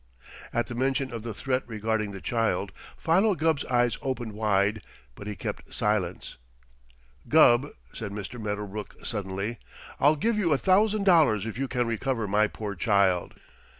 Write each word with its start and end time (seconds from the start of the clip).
At 0.51 0.65
the 0.65 0.73
mention 0.73 1.13
of 1.13 1.21
the 1.21 1.31
threat 1.31 1.61
regarding 1.67 2.09
the 2.11 2.21
child, 2.21 2.71
Philo 2.97 3.35
Gubb's 3.35 3.63
eyes 3.65 3.99
opened 4.01 4.31
wide, 4.33 4.81
but 5.13 5.27
he 5.27 5.35
kept 5.35 5.71
silence. 5.71 6.37
"Gubb," 7.29 7.67
said 7.93 8.11
Mr. 8.11 8.41
Medderbrook 8.41 9.05
suddenly, 9.05 9.59
"I'll 9.99 10.15
give 10.15 10.39
you 10.39 10.53
a 10.53 10.57
thousand 10.57 11.03
dollars 11.03 11.45
if 11.45 11.55
you 11.59 11.67
can 11.67 11.85
recover 11.85 12.27
my 12.27 12.47
poor 12.47 12.73
child." 12.73 13.35